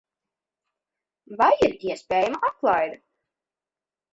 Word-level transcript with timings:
Vai 1.41 1.51
ir 1.67 1.75
iespējama 1.91 2.41
atlaide? 2.51 2.99